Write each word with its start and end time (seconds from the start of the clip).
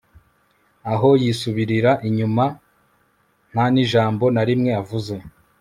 aho 0.93 1.09
yisubirira 1.21 1.91
inyuma 2.07 2.45
ntanijambo 3.51 4.25
narimwe 4.35 4.71
avuze 4.81 5.15